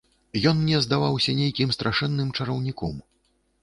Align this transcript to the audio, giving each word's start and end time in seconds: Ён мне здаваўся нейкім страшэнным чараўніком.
Ён 0.51 0.57
мне 0.61 0.79
здаваўся 0.85 1.37
нейкім 1.43 1.77
страшэнным 1.79 2.37
чараўніком. 2.39 2.95